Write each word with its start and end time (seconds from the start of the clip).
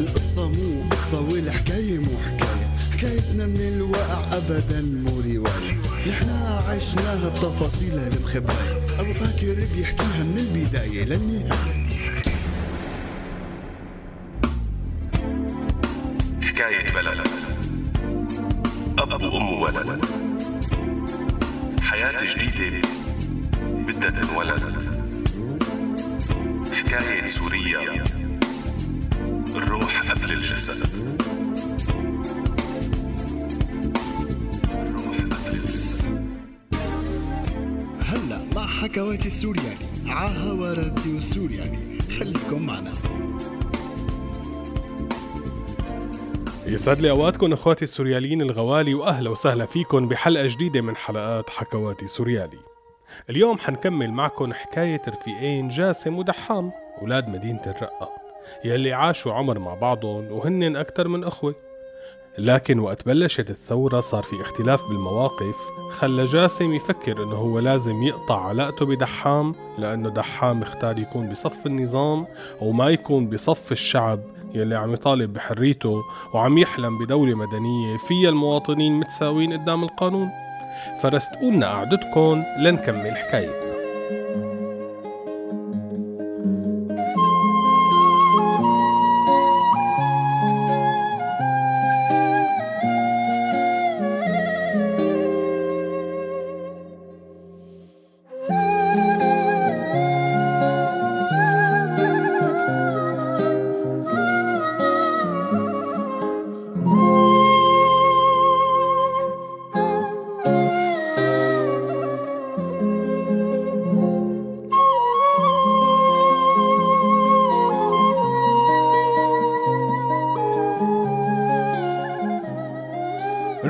القصة 0.00 0.48
مو 0.48 0.82
قصة 0.90 1.20
والحكاية 1.20 1.98
مو 1.98 2.18
حكاية. 2.26 2.70
حكايتنا 2.92 3.46
من 3.46 3.60
الواقع 3.60 4.36
أبدا 4.36 4.80
مو 4.82 5.20
رواية. 5.20 5.80
نحنا 6.08 6.62
عشناها 6.68 7.28
بتفاصيلها 7.28 8.08
المخبأة 8.08 9.00
أبو 9.00 9.12
فاكر 9.12 9.54
بيحكيها 9.76 10.22
من 10.22 10.38
البداية 10.38 11.04
للنهاية. 11.04 11.88
حكاية 16.42 16.92
بلد. 16.94 17.26
أب 18.98 19.22
وأم 19.22 19.52
وولد 19.52 20.00
حياة 22.02 22.34
جديدة 22.36 22.88
بدها 23.62 24.10
تنولد. 24.10 24.62
حكاية 26.72 27.26
سوريا 27.26 28.04
الروح 29.56 30.10
قبل 30.10 30.32
الجسد. 30.32 31.18
الروح 34.72 35.16
قبل 35.16 35.50
الجسد. 35.50 36.02
هلا 38.00 38.40
مع 38.54 38.66
حكواتي 38.66 39.26
السورياني 39.26 39.86
عاها 40.06 40.74
راديو 40.74 41.20
سورياني 41.20 41.98
خليكم 42.18 42.66
معنا. 42.66 42.92
يسعد 46.66 47.00
لي 47.00 47.10
أوقاتكم 47.10 47.52
إخواتي 47.52 47.84
السورياليين 47.84 48.42
الغوالي 48.42 48.94
وأهلا 48.94 49.30
وسهلا 49.30 49.66
فيكم 49.66 50.08
بحلقة 50.08 50.46
جديدة 50.46 50.80
من 50.80 50.96
حلقات 50.96 51.50
حكواتي 51.50 52.06
سوريالي. 52.06 52.58
اليوم 53.30 53.58
حنكمل 53.58 54.10
معكم 54.12 54.52
حكاية 54.52 55.02
رفيقين 55.08 55.68
جاسم 55.68 56.18
ودحام 56.18 56.72
أولاد 57.02 57.28
مدينة 57.28 57.62
الرقة 57.66 58.08
يلي 58.64 58.92
عاشوا 58.92 59.32
عمر 59.32 59.58
مع 59.58 59.74
بعضهم 59.74 60.32
وهن 60.32 60.76
أكثر 60.76 61.08
من 61.08 61.24
إخوة. 61.24 61.54
لكن 62.38 62.78
وقت 62.78 63.06
بلشت 63.06 63.50
الثورة 63.50 64.00
صار 64.00 64.22
في 64.22 64.40
اختلاف 64.40 64.88
بالمواقف 64.88 65.56
خلى 65.90 66.24
جاسم 66.24 66.72
يفكر 66.74 67.22
إنه 67.22 67.36
هو 67.36 67.58
لازم 67.58 68.02
يقطع 68.02 68.44
علاقته 68.48 68.86
بدحام 68.86 69.54
لأنه 69.78 70.08
دحام 70.08 70.62
اختار 70.62 70.98
يكون 70.98 71.28
بصف 71.28 71.66
النظام 71.66 72.26
وما 72.60 72.88
يكون 72.88 73.26
بصف 73.26 73.72
الشعب 73.72 74.20
يلي 74.54 74.74
عم 74.74 74.94
يطالب 74.94 75.32
بحريته 75.32 76.02
وعم 76.34 76.58
يحلم 76.58 76.98
بدولة 76.98 77.34
مدنية 77.34 77.96
فيها 77.96 78.28
المواطنين 78.28 79.00
متساويين 79.00 79.52
قدام 79.52 79.82
القانون. 79.82 80.28
فرستقولنا 81.02 81.66
قعدتكم 81.66 82.42
لنكمل 82.58 83.16
حكايتنا. 83.16 83.71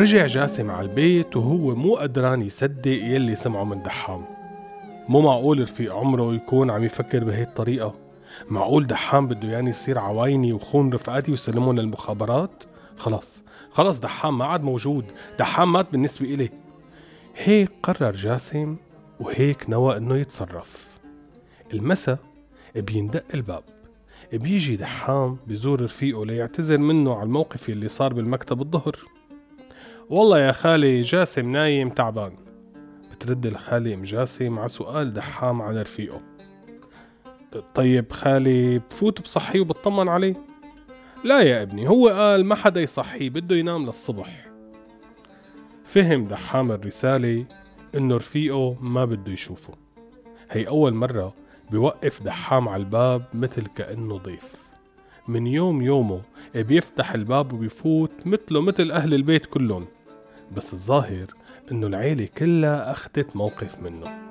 رجع 0.03 0.27
جاسم 0.27 0.71
على 0.71 0.89
البيت 0.89 1.37
وهو 1.37 1.75
مو 1.75 1.95
قدران 1.95 2.43
يصدق 2.43 2.91
يلي 2.91 3.37
سمعه 3.37 3.65
من 3.65 3.83
دحام. 3.83 4.25
مو 5.09 5.21
معقول 5.21 5.61
رفيق 5.63 5.95
عمره 5.95 6.35
يكون 6.35 6.71
عم 6.71 6.85
يفكر 6.85 7.25
بهي 7.25 7.43
الطريقة. 7.43 7.95
معقول 8.51 8.87
دحام 8.87 9.29
بده 9.29 9.49
يعني 9.49 9.71
يصير 9.71 9.99
عوايني 9.99 10.53
وخون 10.53 10.93
رفقاتي 10.93 11.31
ويسلمهم 11.31 11.77
للمخابرات؟ 11.77 12.65
خلص 12.97 13.45
خلص 13.71 14.01
دحام 14.01 14.39
ما 14.39 14.45
عاد 14.45 14.63
موجود. 14.63 15.05
دحام 15.39 15.73
مات 15.73 15.93
بالنسبة 15.93 16.35
إلي. 16.35 16.51
هيك 17.37 17.71
قرر 17.83 18.17
جاسم 18.17 18.77
وهيك 19.21 19.71
نوى 19.71 19.97
إنه 19.97 20.17
يتصرف. 20.17 20.89
المسا 21.75 22.19
بيندق 22.77 23.25
الباب. 23.35 23.63
بيجي 24.33 24.77
دحام 24.77 25.37
بزور 25.47 25.83
رفيقه 25.83 26.27
ليعتذر 26.27 26.79
منه 26.79 27.15
على 27.15 27.23
الموقف 27.23 27.69
اللي 27.69 27.89
صار 27.89 28.13
بالمكتب 28.13 28.63
الظهر. 28.63 28.97
والله 30.11 30.39
يا 30.39 30.53
خالي 30.53 31.03
جاسم 31.03 31.53
نايم 31.53 31.89
تعبان. 31.89 32.37
بترد 33.11 33.47
الخالي 33.47 33.95
أم 33.95 34.03
جاسم 34.03 34.59
على 34.59 34.69
سؤال 34.69 35.13
دحام 35.13 35.63
عن 35.63 35.79
رفيقه. 35.79 36.21
طيب 37.75 38.13
خالي 38.13 38.79
بفوت 38.79 39.21
بصحيه 39.21 39.61
وبطمن 39.61 40.09
عليه؟ 40.09 40.35
لا 41.25 41.41
يا 41.41 41.63
ابني 41.63 41.89
هو 41.89 42.09
قال 42.09 42.45
ما 42.45 42.55
حدا 42.55 42.81
يصحيه 42.81 43.31
بده 43.31 43.57
ينام 43.57 43.87
للصبح. 43.87 44.49
فهم 45.85 46.25
دحام 46.25 46.73
الرسالة 46.73 47.45
إنه 47.95 48.17
رفيقه 48.17 48.77
ما 48.81 49.05
بده 49.05 49.33
يشوفه. 49.33 49.75
هي 50.51 50.69
أول 50.69 50.95
مرة 50.95 51.35
بيوقف 51.71 52.23
دحام 52.23 52.69
على 52.69 52.81
الباب 52.81 53.23
مثل 53.35 53.67
كأنه 53.67 54.19
ضيف. 54.19 54.55
من 55.29 55.47
يوم 55.47 55.83
يومه 55.83 56.21
بيفتح 56.55 57.13
الباب 57.13 57.53
وبيفوت 57.53 58.11
مثله 58.27 58.61
مثل 58.61 58.91
أهل 58.91 59.15
البيت 59.15 59.47
كلهم. 59.47 59.87
بس 60.57 60.73
الظاهر 60.73 61.27
إنه 61.73 61.87
العيلة 61.87 62.29
كلها 62.39 62.93
أخدت 62.93 63.37
موقف 63.37 63.79
منه. 63.83 64.23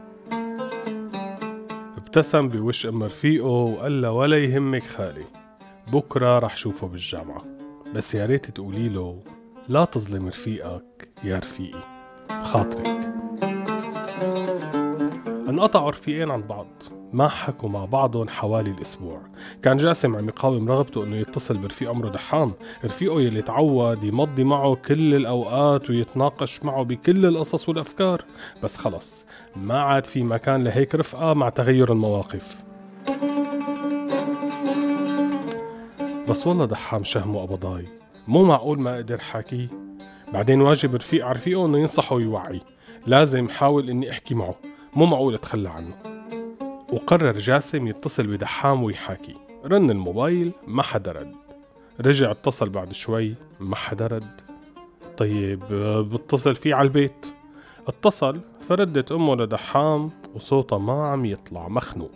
ابتسم 1.97 2.49
بوش 2.49 2.85
أم 2.85 3.03
رفيقه 3.03 3.47
وقال 3.47 4.01
له 4.01 4.11
ولا 4.11 4.37
يهمك 4.37 4.83
خالي 4.83 5.25
بكرة 5.93 6.39
رح 6.39 6.57
شوفه 6.57 6.87
بالجامعة. 6.87 7.45
بس 7.95 8.15
يا 8.15 8.25
ريت 8.25 8.45
تقولي 8.45 8.89
له 8.89 9.19
لا 9.69 9.85
تظلم 9.85 10.27
رفيقك 10.27 11.09
يا 11.23 11.39
رفيقي 11.39 11.83
بخاطرك. 12.29 12.87
انقطعوا 15.49 15.91
رفيقين 15.91 16.31
عن 16.31 16.41
بعض. 16.41 16.67
ما 17.13 17.27
حكوا 17.27 17.69
مع 17.69 17.85
بعضهم 17.85 18.29
حوالي 18.29 18.71
الأسبوع. 18.71 19.21
كان 19.63 19.77
جاسم 19.77 20.15
عم 20.15 20.29
يقاوم 20.29 20.69
رغبته 20.69 21.03
أنه 21.03 21.15
يتصل 21.15 21.57
برفيق 21.57 21.89
عمره 21.89 22.09
دحام. 22.09 22.53
رفيقه 22.85 23.21
يلي 23.21 23.41
تعود 23.41 24.03
يمضي 24.03 24.43
معه 24.43 24.75
كل 24.75 25.15
الأوقات 25.15 25.89
ويتناقش 25.89 26.63
معه 26.63 26.83
بكل 26.83 27.25
القصص 27.25 27.69
والأفكار. 27.69 28.25
بس 28.63 28.77
خلص 28.77 29.25
ما 29.55 29.79
عاد 29.79 30.05
في 30.05 30.23
مكان 30.23 30.63
لهيك 30.63 30.95
رفقة 30.95 31.33
مع 31.33 31.49
تغير 31.49 31.91
المواقف. 31.91 32.57
بس 36.29 36.47
والله 36.47 36.65
دحام 36.65 37.03
شهمه 37.03 37.41
قبضاي 37.41 37.85
مو 38.27 38.45
معقول 38.45 38.79
ما 38.79 38.97
قدر 38.97 39.17
حاكيه 39.17 39.67
بعدين 40.33 40.61
واجب 40.61 40.95
رفيق 40.95 41.25
على 41.25 41.35
رفيقه 41.35 41.65
إنه 41.65 41.79
ينصحه 41.79 42.15
ويوعيه 42.15 42.61
لازم 43.07 43.49
حاول 43.49 43.89
إني 43.89 44.11
أحكي 44.11 44.33
معه. 44.33 44.55
مو 44.95 45.05
معقول 45.05 45.33
أتخلى 45.33 45.69
عنه. 45.69 46.10
وقرر 46.91 47.39
جاسم 47.39 47.87
يتصل 47.87 48.27
بدحام 48.27 48.83
ويحاكي. 48.83 49.35
رن 49.65 49.91
الموبايل 49.91 50.51
ما 50.67 50.83
حدا 50.83 51.11
رد. 51.11 51.35
رجع 52.01 52.31
اتصل 52.31 52.69
بعد 52.69 52.93
شوي 52.93 53.35
ما 53.59 53.75
حدا 53.75 54.07
رد. 54.07 54.41
طيب 55.17 55.59
بتصل 56.13 56.55
فيه 56.55 56.75
على 56.75 56.87
البيت. 56.87 57.27
اتصل 57.87 58.39
فردت 58.69 59.11
أمه 59.11 59.35
لدحام 59.35 60.11
وصوتها 60.35 60.77
ما 60.77 61.07
عم 61.07 61.25
يطلع 61.25 61.67
مخنوق. 61.67 62.11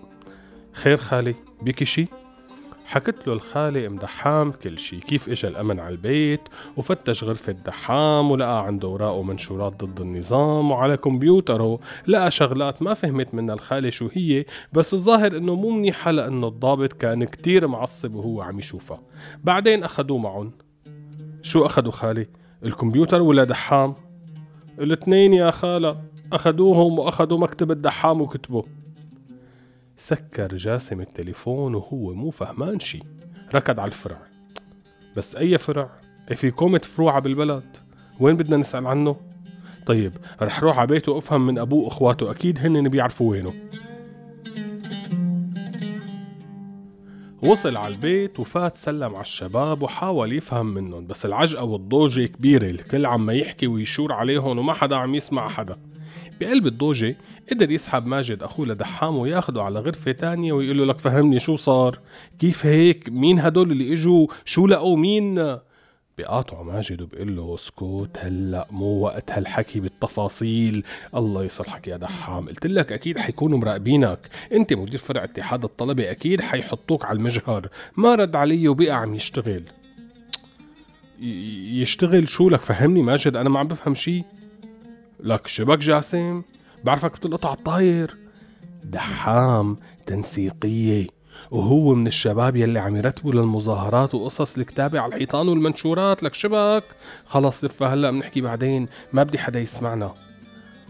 خير 0.74 0.98
خالي 0.98 1.36
بيكي 1.62 1.86
شي 1.86 2.08
حكت 2.86 3.28
له 3.28 3.34
الخالة 3.34 3.88
أم 3.88 3.96
دحام 3.96 4.52
كل 4.52 4.80
شي 4.80 5.00
كيف 5.00 5.30
اجى 5.30 5.48
الأمن 5.48 5.80
على 5.80 5.92
البيت؟ 5.92 6.42
وفتش 6.78 7.24
غرفة 7.24 7.52
دحام 7.52 8.32
ولقى 8.32 8.66
عنده 8.66 8.88
اوراق 8.88 9.14
ومنشورات 9.14 9.84
ضد 9.84 10.02
النظام 10.02 10.72
وعلى 10.72 10.98
كمبيوتره. 10.98 11.80
لقى 12.08 12.32
شغلات 12.32 12.82
ما 12.82 12.94
فهمت 12.94 13.34
منها 13.34 13.56
الخالة 13.56 13.90
شو 13.90 14.10
هي 14.14 14.46
بس 14.74 14.94
الظاهر 14.94 15.38
إنه 15.38 15.56
مو 15.56 15.70
منيحة 15.70 16.12
لأنه 16.12 16.48
الضابط 16.48 16.94
كان 16.94 17.24
كتير 17.24 17.68
معصب 17.68 18.16
وهو 18.16 18.42
عم 18.42 18.60
يشوفها. 18.60 19.02
بعدين 19.44 19.84
اخدوه 19.84 20.18
معهم. 20.18 20.52
شو 21.42 21.66
اخدوا 21.66 21.92
خالي 21.92 22.28
الكمبيوتر 22.66 23.22
ولا 23.22 23.44
دحام؟ 23.44 23.96
الاثنين 24.80 25.34
يا 25.34 25.52
خالة. 25.52 26.02
اخدوهم 26.34 27.00
واخدوا 27.00 27.38
مكتب 27.38 27.72
الدحام 27.72 28.22
وكتبه 28.22 28.64
سكر 29.98 30.58
جاسم 30.58 31.02
التليفون 31.02 31.76
وهو 31.76 32.14
مو 32.14 32.30
فهمان 32.30 32.80
شي. 32.80 33.00
ركض 33.56 33.80
على 33.80 33.88
الفرع. 33.88 34.18
بس 35.18 35.36
أي 35.36 35.58
فرع؟ 35.58 35.90
إيه 36.30 36.36
في 36.36 36.52
كومة 36.52 36.80
فروع 36.80 37.20
بالبلد؟ 37.20 37.78
وين 38.20 38.38
بدنا 38.38 38.58
نسأل 38.58 38.88
عنه؟ 38.88 39.16
طيب 39.86 40.14
رح 40.42 40.60
روح 40.60 40.80
على 40.80 40.88
بيته 40.88 41.12
وأفهم 41.12 41.46
من 41.46 41.60
أبوه 41.60 41.84
وأخواته 41.84 42.32
أكيد 42.32 42.60
هن 42.60 42.90
بيعرفوا 42.90 43.32
وينه. 43.32 43.54
وصل 47.44 47.78
على 47.78 47.94
البيت 47.94 48.40
وفات 48.40 48.78
سلم 48.78 49.16
على 49.16 49.22
الشباب 49.22 49.82
وحاول 49.82 50.34
يفهم 50.34 50.66
منهم 50.66 51.08
بس 51.08 51.26
العجقة 51.26 51.64
والضوجة 51.64 52.26
كبيرة 52.26 52.66
الكل 52.66 53.06
عم 53.06 53.30
يحكي 53.30 53.68
ويشور 53.68 54.14
عليهم 54.14 54.60
وما 54.60 54.74
حدا 54.74 54.96
عم 54.96 55.16
يسمع 55.16 55.50
حدا. 55.50 55.78
بقلب 56.40 56.68
الضوجة 56.68 57.18
قدر 57.52 57.72
يسحب 57.72 58.06
ماجد 58.06 58.44
أخوه 58.44 58.68
لدحام 58.68 59.18
وياخده 59.18 59.64
على 59.64 59.80
غرفة 59.80 60.12
تانية 60.12 60.54
ويقول 60.54 60.78
له 60.78 60.86
لك 60.86 61.00
فهمني 61.00 61.40
شو 61.40 61.56
صار؟ 61.56 62.00
كيف 62.40 62.66
هيك؟ 62.66 63.10
مين 63.10 63.40
هدول 63.40 63.72
اللي 63.72 63.94
إجوا؟ 63.94 64.28
شو 64.46 64.68
لقوا؟ 64.68 64.98
مين؟ 64.98 65.58
بقاطعه 66.18 66.64
ماجد 66.64 67.02
وبقول 67.02 67.36
له 67.36 67.56
اسكت 67.56 68.18
هلأ 68.20 68.68
مو 68.72 68.86
وقت 68.86 69.32
هالحكي 69.32 69.80
بالتفاصيل. 69.80 70.84
الله 71.16 71.44
يصلحك 71.44 71.88
يا 71.88 71.98
دحام. 71.98 72.48
قلت 72.48 72.68
لك 72.68 72.92
أكيد 72.92 73.18
حيكونوا 73.18 73.58
مراقبينك. 73.58 74.20
أنت 74.52 74.74
مدير 74.74 75.00
فرع 75.00 75.24
اتحاد 75.24 75.64
الطلبة 75.64 76.12
أكيد 76.12 76.42
حيحطوك 76.42 77.06
على 77.06 77.18
المجهر. 77.18 77.70
ما 77.98 78.16
رد 78.16 78.36
علي 78.36 78.68
وبقى 78.68 78.92
عم 78.92 79.16
يشتغل. 79.16 79.64
يشتغل 81.82 82.30
شو 82.30 82.50
لك؟ 82.50 82.62
فهمني 82.62 83.02
ماجد 83.02 83.36
أنا 83.36 83.50
ما 83.50 83.60
عم 83.60 83.68
بفهم 83.68 83.96
شي. 83.96 84.24
لك 85.26 85.48
شبك 85.48 85.78
جاسم 85.78 86.42
بعرفك 86.84 87.16
بتلقط 87.16 87.46
على 87.46 87.58
الطاير. 87.58 88.18
دحام 88.84 89.78
تنسيقية 90.06 91.08
وهو 91.52 91.96
من 91.96 92.08
الشباب 92.08 92.56
يلي 92.56 92.80
عم 92.80 92.96
يرتبوا 92.96 93.34
للمظاهرات 93.34 94.16
وقصص 94.16 94.58
الكتابة 94.58 95.00
على 95.00 95.16
الحيطان 95.16 95.48
والمنشورات. 95.48 96.24
لك 96.24 96.34
شبك 96.34 96.84
خلص 97.26 97.64
لفة 97.64 97.94
هلأ 97.94 98.12
بنحكي 98.12 98.42
بعدين. 98.42 98.88
ما 99.14 99.24
بدي 99.24 99.38
حدا 99.38 99.60
يسمعنا. 99.60 100.14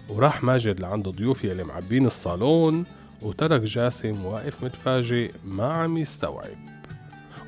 وراح 0.10 0.44
ماجد 0.44 0.80
لعند 0.80 1.10
ضيوف 1.10 1.44
يلي 1.44 1.64
معبين 1.64 2.06
الصالون 2.06 2.86
وترك 3.22 3.62
جاسم 3.62 4.26
واقف 4.26 4.64
متفاجئ 4.64 5.31
ما 5.46 5.74
عم 5.74 5.98
يستوعب. 5.98 6.58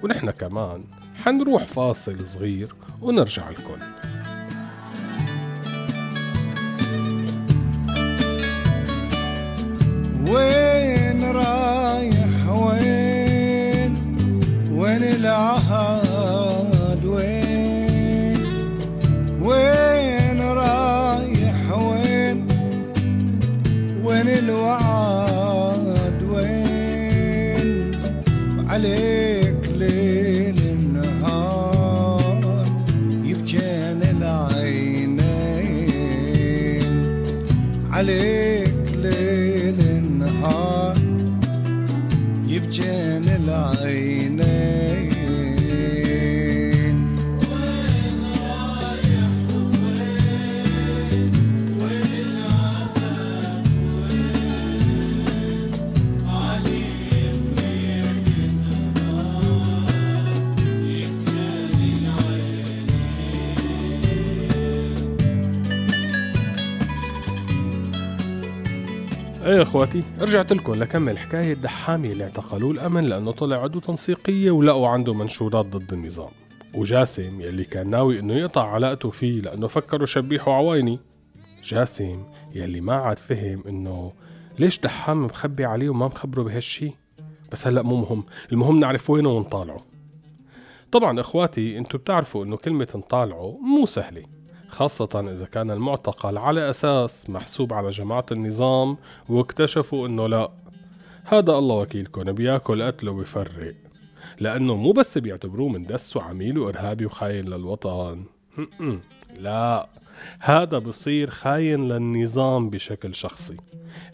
ونحن 0.04 0.32
كمان 0.32 0.84
حنروح 1.24 1.64
فاصل 1.64 2.28
صغير 2.28 2.76
ونرجع 3.02 3.50
لكم 3.50 4.07
وين 10.30 11.24
رايح 11.24 12.50
وين؟ 12.50 13.92
وين 14.72 15.04
العهد؟ 15.04 16.07
يبجين 43.27 44.86
إيه 69.46 69.62
اخواتي 69.62 70.04
رجعت 70.20 70.54
لكم 70.54 70.74
لكمل 70.76 71.18
حكاية 71.18 71.54
دحامي 71.54 72.12
اللي 72.12 72.24
اعتقلوه 72.24 72.72
الأمن 72.72 73.04
لأنه 73.04 73.32
طلع 73.32 73.64
عضو 73.64 73.80
تنسيقية 73.80 74.52
ولقوا 74.52 74.88
عنده 74.88 75.14
منشورات 75.14 75.66
ضد 75.66 75.94
النظام. 75.94 76.30
وجاسم 76.74 77.42
يلي 77.42 77.64
كان 77.64 77.90
ناوي 77.90 78.20
إنه 78.20 78.34
يقطع 78.34 78.72
علاقته 78.72 79.10
فيه 79.10 79.42
لأنه 79.42 79.68
فكروا 79.68 80.06
شبيحه 80.06 80.52
عوايني 80.52 81.00
جاسم 81.64 82.24
يلي 82.56 82.82
ما 82.82 82.94
عاد 82.96 83.18
فهم 83.18 83.64
إنه 83.68 84.14
ليش 84.60 84.80
دحام 84.80 85.26
مخبي 85.26 85.66
عليه 85.66 85.90
وما 85.90 86.08
مخبره 86.08 86.44
بهالشي؟ 86.44 86.92
بس 87.52 87.68
هلأ 87.68 87.82
مو 87.82 87.96
مهم 87.96 88.24
المهم 88.52 88.80
نعرف 88.80 89.10
وينه 89.10 89.30
ونطالعه. 89.30 89.86
طبعا 90.92 91.20
إخواتي 91.20 91.78
انتو 91.78 91.98
بتعرفوا 91.98 92.46
إنه 92.46 92.58
كلمة 92.58 92.88
نطالعه 92.96 93.58
مو 93.62 93.86
سهلة. 93.86 94.24
خاصة 94.78 95.34
إذا 95.36 95.46
كان 95.46 95.72
المعتقل 95.72 96.38
على 96.38 96.70
أساس 96.70 97.30
محسوب 97.30 97.74
على 97.74 97.90
جماعة 97.90 98.26
النظام 98.32 98.98
واكتشفوا 99.30 100.08
إنه 100.08 100.28
لا. 100.28 100.52
هذا 101.26 101.54
الله 101.54 101.76
وكيلكم 101.76 102.24
بياكل 102.24 102.84
قتل 102.84 103.10
وبيفرق 103.10 103.76
لأنه 104.40 104.76
مو 104.76 104.92
بس 104.92 105.18
بيعتبروه 105.18 105.70
مندس 105.70 106.18
وعميل 106.18 106.58
وإرهابي 106.58 107.06
وخاين 107.06 107.46
للوطن. 107.46 108.24
لا 109.40 109.90
هذا 110.40 110.78
بصير 110.78 111.30
خاين 111.30 111.88
للنظام 111.88 112.70
بشكل 112.70 113.16
شخصي. 113.16 113.58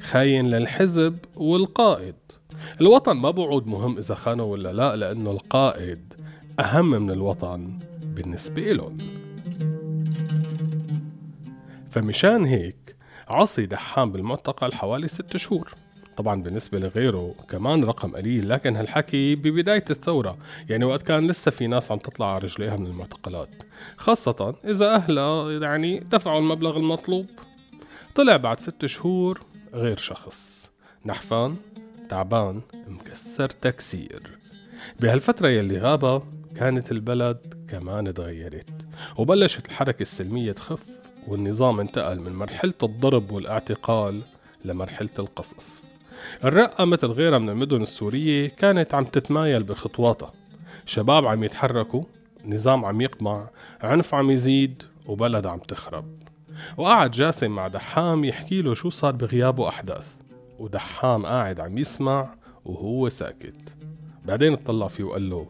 خاين 0.01 0.45
للحزب 0.45 1.17
والقائد. 1.35 2.15
الوطن 2.81 3.13
ما 3.13 3.31
بوعود 3.31 3.67
مهم 3.67 3.97
إذا 3.97 4.15
خانوا 4.15 4.45
ولا 4.45 4.73
لا 4.73 4.95
لأنه 4.95 5.31
القائد 5.31 6.13
أهم 6.59 6.89
من 6.89 7.11
الوطن 7.11 7.79
بالنسبة 8.03 8.61
لهم. 8.61 8.97
فمشان 11.93 12.45
هيك 12.45 12.95
عصي 13.27 13.65
دحام 13.65 14.11
بالمعتقل 14.11 14.73
حوالي 14.73 15.07
ست 15.07 15.37
شهور. 15.37 15.73
طبعا 16.17 16.41
بالنسبة 16.41 16.79
لغيره 16.79 17.35
كمان 17.49 17.83
رقم 17.83 18.15
قليل 18.15 18.49
لكن 18.49 18.75
هالحكي 18.75 19.35
ببداية 19.35 19.85
الثورة 19.89 20.37
يعني 20.69 20.85
وقت 20.85 21.01
كان 21.01 21.27
لسه 21.27 21.51
في 21.51 21.67
ناس 21.67 21.91
عم 21.91 21.97
تطلع 21.97 22.33
على 22.33 22.43
رجليها 22.43 22.77
من 22.77 22.85
المعتقلات. 22.85 23.49
خاصة 23.97 24.55
إذا 24.65 24.95
أهلها 24.95 25.51
يعني 25.51 25.99
دفعوا 25.99 26.39
المبلغ 26.39 26.77
المطلوب. 26.77 27.25
طلع 28.15 28.37
بعد 28.37 28.59
ست 28.59 28.85
شهور 28.85 29.41
غير 29.73 29.97
شخص. 29.97 30.71
نحفان 31.05 31.55
تعبان 32.09 32.61
مكسر 32.87 33.49
تكسير. 33.49 34.37
بهالفترة 34.99 35.47
يلي 35.47 35.77
غابها 35.77 36.23
كانت 36.55 36.91
البلد 36.91 37.67
كمان 37.69 38.13
تغيرت 38.13 38.69
وبلشت 39.17 39.65
الحركة 39.65 40.01
السلمية 40.01 40.51
تخف. 40.51 41.02
والنظام 41.27 41.79
انتقل 41.79 42.19
من 42.19 42.33
مرحلة 42.33 42.73
الضرب 42.83 43.31
والاعتقال 43.31 44.21
لمرحلة 44.65 45.09
القصف. 45.19 45.81
الرقة 46.43 46.85
مثل 46.85 47.07
غيرها 47.07 47.39
من 47.39 47.49
المدن 47.49 47.81
السورية 47.81 48.47
كانت 48.47 48.93
عم 48.93 49.03
تتمايل 49.03 49.63
بخطواتها 49.63 50.33
شباب 50.85 51.27
عم 51.27 51.43
يتحركوا 51.43 52.03
نظام 52.45 52.85
عم 52.85 53.01
يقمع 53.01 53.47
عنف 53.81 54.15
عم 54.15 54.31
يزيد 54.31 54.83
وبلد 55.05 55.45
عم 55.45 55.59
تخرب. 55.59 56.05
وقعد 56.77 57.11
جاسم 57.11 57.51
مع 57.51 57.67
دحام 57.67 58.25
يحكي 58.25 58.61
له 58.61 58.73
شو 58.73 58.89
صار 58.89 59.11
بغيابه 59.11 59.69
أحداث. 59.69 60.15
ودحام 60.59 61.25
قاعد 61.25 61.59
عم 61.59 61.77
يسمع 61.77 62.35
وهو 62.65 63.09
ساكت. 63.09 63.75
بعدين 64.25 64.53
اطلع 64.53 64.87
فيه 64.87 65.03
وقال 65.03 65.29
له 65.29 65.47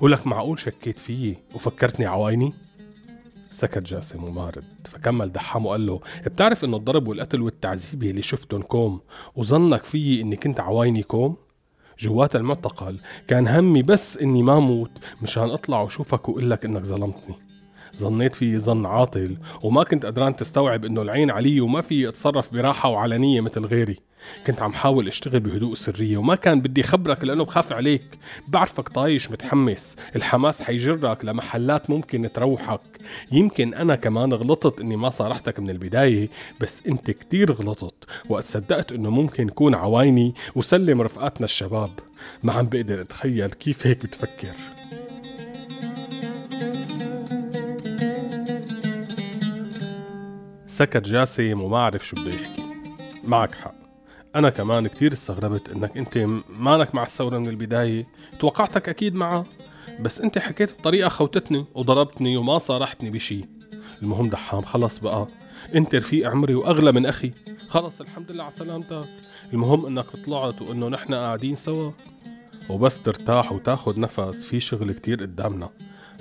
ولك 0.00 0.26
معقول 0.26 0.58
شكيت 0.58 0.98
فيي 0.98 1.36
وفكرتني 1.54 2.06
عوايني؟ 2.06 2.52
سكت 3.50 3.82
جاسم 3.82 4.24
ومارد. 4.24 4.64
فكمل 4.84 5.32
دحام 5.32 5.66
وقال 5.66 5.86
له 5.86 6.00
بتعرف 6.26 6.64
إنه 6.64 6.76
الضرب 6.76 7.08
والقتل 7.08 7.42
والتعذيب 7.42 8.02
اللي 8.02 8.22
شفتن 8.22 8.62
كوم 8.62 9.00
وظنك 9.36 9.84
فيي 9.84 10.20
اني 10.20 10.36
كنت 10.36 10.60
عوايني 10.60 11.02
كوم؟ 11.02 11.36
جوات 11.98 12.36
المعتقل 12.36 12.98
كان 13.28 13.48
همي 13.48 13.82
بس 13.82 14.18
إني 14.18 14.42
ما 14.42 14.60
موت 14.60 14.90
مشان 15.22 15.50
أطلع 15.50 15.80
وشوفك 15.82 16.28
وأقول 16.28 16.50
لك 16.50 16.64
إنك 16.64 16.82
ظلمتني. 16.82 17.49
ظنيت 17.98 18.34
فيي 18.34 18.58
ظن 18.58 18.86
عاطل 18.86 19.36
وما 19.62 19.84
كنت 19.84 20.06
قدران 20.06 20.36
تستوعب 20.36 20.84
إنه 20.84 21.02
العين 21.02 21.30
علي 21.30 21.60
وما 21.60 21.80
في 21.80 22.08
أتصرف 22.08 22.52
براحة 22.54 22.88
وعلنية 22.88 23.40
مثل 23.40 23.66
غيري. 23.66 23.98
كنت 24.46 24.62
عم 24.62 24.72
حاول 24.72 25.08
أشتغل 25.08 25.40
بهدوء 25.40 25.74
سرية 25.74 26.16
وما 26.16 26.34
كان 26.34 26.60
بدي 26.60 26.82
خبرك 26.82 27.24
لأنه 27.24 27.44
بخاف 27.44 27.72
عليك. 27.72 28.18
بعرفك 28.48 28.88
طايش 28.88 29.30
متحمس 29.30 29.96
الحماس 30.16 30.62
حيجرك 30.62 31.24
لمحلات 31.24 31.90
ممكن 31.90 32.32
تروحك. 32.32 32.80
يمكن 33.32 33.74
أنا 33.74 33.96
كمان 33.96 34.32
غلطت 34.32 34.80
إني 34.80 34.96
ما 34.96 35.10
صارحتك 35.10 35.60
من 35.60 35.70
البداية 35.70 36.28
بس 36.60 36.82
أنت 36.88 37.10
كتير 37.10 37.52
غلطت 37.52 38.04
وقت 38.28 38.44
صدقت 38.44 38.92
إنه 38.92 39.10
ممكن 39.10 39.48
يكون 39.48 39.74
عوايني 39.74 40.34
وسلم 40.54 41.02
رفقاتنا 41.02 41.44
الشباب. 41.44 41.90
ما 42.42 42.52
عم 42.52 42.66
بقدر 42.66 43.00
أتخيل 43.00 43.50
كيف 43.50 43.86
هيك 43.86 44.02
بتفكر. 44.02 44.79
سكت 50.80 51.08
جاسم 51.08 51.60
وما 51.60 51.78
عرف 51.78 52.06
شو 52.06 52.16
بده 52.16 52.34
يحكي. 52.34 52.64
معك 53.24 53.54
حق. 53.54 53.74
أنا 54.36 54.50
كمان 54.50 54.86
كتير 54.86 55.12
استغربت 55.12 55.68
إنك 55.68 55.96
أنت 55.96 56.26
مانك 56.48 56.94
مع 56.94 57.02
الثورة 57.02 57.38
من 57.38 57.48
البداية. 57.48 58.06
توقعتك 58.38 58.88
أكيد 58.88 59.14
معها 59.14 59.44
بس 60.00 60.20
أنت 60.20 60.38
حكيت 60.38 60.72
بطريقة 60.78 61.08
خوتتني 61.08 61.66
وضربتني 61.74 62.36
وما 62.36 62.58
صارحتني 62.58 63.10
بشي. 63.10 63.44
المهم 64.02 64.28
دحام 64.28 64.62
خلص 64.62 64.98
بقى. 64.98 65.26
أنت 65.74 65.94
رفيق 65.94 66.30
عمري 66.30 66.54
وأغلى 66.54 66.92
من 66.92 67.06
أخي. 67.06 67.32
خلص 67.68 68.00
الحمد 68.00 68.32
لله 68.32 68.44
على 68.44 68.52
سلامتك. 68.52 69.08
المهم 69.52 69.86
إنك 69.86 70.06
طلعت 70.26 70.62
وإنه 70.62 70.88
نحن 70.88 71.14
قاعدين 71.14 71.54
سوا. 71.54 71.90
وبس 72.68 73.00
ترتاح 73.02 73.52
وتاخد 73.52 73.98
نفس. 73.98 74.44
في 74.44 74.60
شغل 74.60 74.92
كتير 74.92 75.22
قدامنا. 75.22 75.70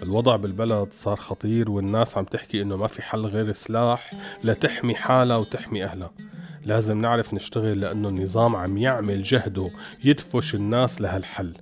الوضع 0.04 0.36
بالبلد 0.36 0.88
صار 0.92 1.16
خطير 1.16 1.72
والناس 1.72 2.18
عم 2.18 2.26
تحكي 2.26 2.62
إنه 2.62 2.76
ما 2.76 2.88
في 2.88 3.02
حل 3.02 3.26
غير 3.26 3.50
السلاح 3.50 4.12
لتحمي 4.44 4.96
حالها 4.96 5.38
وتحمي 5.38 5.84
أهلها. 5.84 6.12
لازم 6.66 7.02
نعرف 7.02 7.34
نشتغل 7.34 7.80
لأنه 7.80 8.10
النظام 8.10 8.56
عم 8.56 8.78
يعمل 8.78 9.24
جهده 9.24 9.70
يدفش 10.04 10.56
الناس 10.56 11.02
لهالحل. 11.02 11.54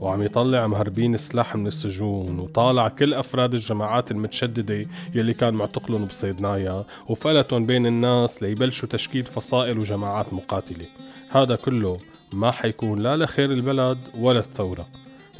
وعم 0.00 0.22
يطلع 0.22 0.66
مهربين 0.66 1.16
سلاح 1.16 1.56
من 1.56 1.66
السجون 1.66 2.38
وطالع 2.38 2.88
كل 2.88 3.14
أفراد 3.14 3.54
الجماعات 3.54 4.10
المتشددة 4.10 4.86
يلي 5.14 5.34
كان 5.34 5.54
معتقلهم 5.54 6.04
بصيدنايا 6.04 6.84
وفلتهم 7.08 7.66
بين 7.66 7.86
الناس 7.86 8.42
ليبلشوا 8.42 8.88
تشكيل 8.88 9.24
فصائل 9.24 9.78
وجماعات 9.78 10.32
مقاتلة. 10.32 10.86
هذا 11.30 11.56
كله 11.56 11.98
ما 12.32 12.50
حيكون 12.50 12.98
لا 12.98 13.16
لخير 13.16 13.52
البلد 13.52 13.98
ولا 14.18 14.38
الثورة. 14.38 14.88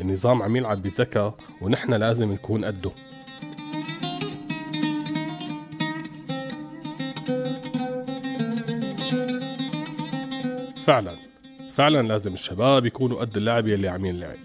النظام 0.01 0.43
عم 0.43 0.57
يلعب 0.57 0.83
بذكاء 0.83 1.35
ونحن 1.61 1.95
لازم 1.95 2.33
نكون 2.33 2.65
قده. 2.65 2.91
فعلا 10.85 11.13
فعلا 11.73 12.09
لازم 12.09 12.35
الشباب 12.35 12.87
يكونوا 12.87 13.21
قد 13.21 13.37
اللعب 13.37 13.67
يلي 13.67 13.89
عم 13.89 14.05
ينلعب 14.05 14.37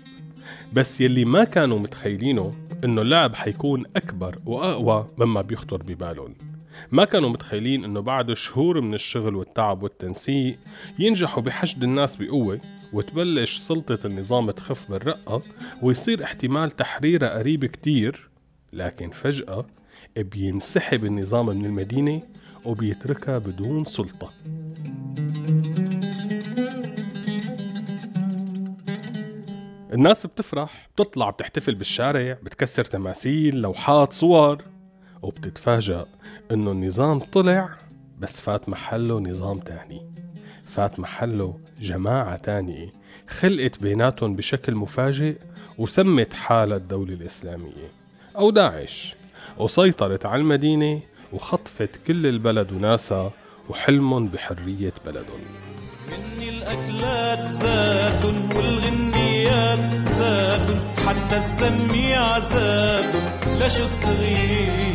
بس 0.73 1.01
يلي 1.01 1.25
ما 1.25 1.43
كانوا 1.43 1.79
متخيلينه 1.79 2.51
إنه 2.83 3.01
اللعب 3.01 3.35
حيكون 3.35 3.83
أكبر 3.95 4.39
وأقوى 4.45 5.09
مما 5.17 5.41
بيخطر 5.41 5.83
ببالهم. 5.83 6.35
ما 6.91 7.05
كانوا 7.05 7.29
متخيلين 7.29 7.83
إنه 7.83 7.99
بعد 7.99 8.33
شهور 8.33 8.81
من 8.81 8.93
الشغل 8.93 9.35
والتعب 9.35 9.83
والتنسيق 9.83 10.59
ينجحوا 10.99 11.43
بحشد 11.43 11.83
الناس 11.83 12.15
بقوة 12.15 12.61
وتبلش 12.93 13.57
سلطة 13.57 14.07
النظام 14.07 14.51
تخف 14.51 14.91
بالرقة 14.91 15.41
ويصير 15.81 16.23
احتمال 16.23 16.71
تحريرها 16.71 17.37
قريب 17.37 17.65
كتير 17.65 18.29
لكن 18.73 19.09
فجأة 19.09 19.65
بينسحب 20.17 21.05
النظام 21.05 21.45
من 21.45 21.65
المدينة 21.65 22.21
وبيتركها 22.65 23.37
بدون 23.37 23.85
سلطة. 23.85 24.31
الناس 29.93 30.25
بتفرح 30.25 30.89
بتطلع 30.95 31.29
بتحتفل 31.29 31.75
بالشارع 31.75 32.37
بتكسر 32.43 32.85
تماثيل 32.85 33.61
لوحات 33.61 34.13
صور. 34.13 34.74
وبتتفاجأ 35.25 36.05
إنه 36.51 36.71
النظام 36.71 37.19
طلع 37.19 37.69
بس 38.19 38.39
فات 38.39 38.69
محله 38.69 39.19
نظام 39.19 39.57
تاني. 39.57 40.01
فات 40.65 40.99
محله 40.99 41.57
جماعة 41.81 42.35
تانية 42.35 42.91
خلقت 43.29 43.81
بيناتهم 43.81 44.35
بشكل 44.35 44.75
مفاجئ 44.75 45.35
وسمت 45.77 46.33
حالها 46.33 46.77
الدولة 46.77 47.13
الإسلامية. 47.13 47.91
أو 48.37 48.51
داعش. 48.51 49.15
وسيطرت 49.57 50.25
على 50.25 50.41
المدينة 50.41 50.99
وخطفت 51.33 51.99
كل 52.07 52.27
البلد 52.27 52.71
وناسها 52.71 53.31
وحلمهم 53.69 54.27
بحرية 54.27 54.93
بلدهم. 55.05 55.45
مني 56.11 56.49
الأكلات 56.49 57.47
زاد 57.47 58.25
والغنيات 58.55 60.09
زاد 60.09 60.79
حتى 61.05 61.37
السميع 61.37 62.39
زاد 62.39 63.15
لشو 63.61 63.85
التغيير 63.85 64.94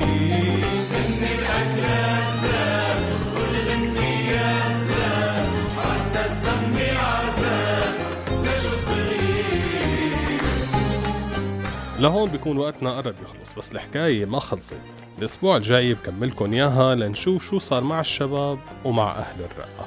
لهون 12.01 12.31
بيكون 12.31 12.59
وقتنا 12.59 12.91
قرب 12.91 13.15
يخلص 13.23 13.55
بس 13.59 13.73
الحكاية 13.73 14.27
ما 14.27 14.41
خلصت. 14.41 14.77
الأسبوع 15.19 15.57
الجاي 15.57 15.95
بكملكن 15.95 16.55
إياها 16.55 16.95
لنشوف 16.95 17.51
شو 17.51 17.59
صار 17.59 17.85
مع 17.85 18.01
الشباب 18.01 18.59
ومع 18.85 19.19
أهل 19.19 19.37
الرقة. 19.41 19.87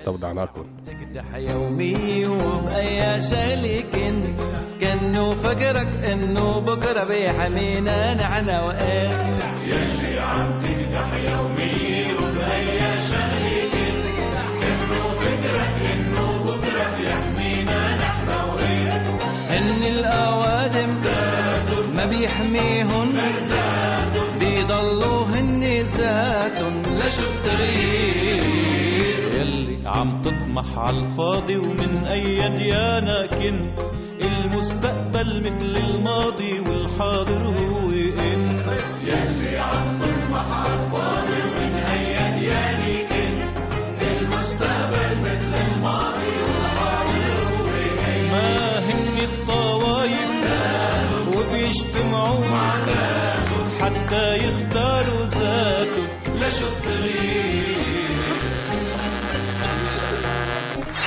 استودعناكم 0.00 0.64
تقدح 0.86 1.34
يومي 1.34 2.26
وبأي 2.26 3.20
شلك 3.20 3.90
كأنه 4.80 5.34
فكرك 5.34 6.04
انه 6.04 6.60
بكره 6.60 7.04
بيحمينا 7.04 8.14
نحن 8.14 8.50
وإنت 8.50 9.42
يلي 9.72 10.20
عم 10.20 10.60
تقدح 10.60 11.14
يومي 11.14 11.59
ما 22.30 22.36
بيحميهن 22.46 23.20
بيضلوا 24.40 25.24
هن 25.26 25.64
ذاتهم 25.82 26.82
لشو 26.82 27.22
التغيير 27.22 28.80
يلي 29.34 29.88
عم 29.88 30.22
تطمح 30.22 30.78
عالفاضي 30.78 31.56
ومن 31.56 32.06
أي 32.06 32.48
ديانة 32.58 33.26
كنت 33.26 33.80
المستقبل 34.22 35.40
مثل 35.40 35.76
الماضي 35.76 36.60
والحاضر 36.60 37.42
هو 37.42 37.90
انت 38.20 38.66
يلي 39.04 39.58
عم 39.58 39.98
تطمح 40.00 40.52
عالفاضي 40.52 40.89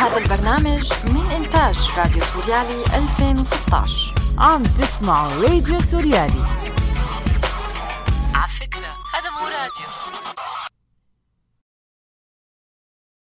هذا 0.04 0.18
البرنامج 0.18 0.94
من 1.04 1.32
إنتاج 1.32 1.76
راديو 1.98 2.24
سوريالي 2.34 2.86
2016 2.86 4.14
عم 4.40 4.64
تسمعوا 4.64 5.34
راديو 5.34 5.82
سوريالي. 5.82 6.44